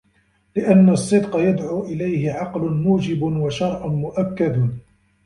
[0.55, 4.77] لِأَنَّ الصِّدْقَ يَدْعُو إلَيْهِ عَقْلٌ مُوجِبٌ وَشَرْعٌ مُؤَكَّدٌ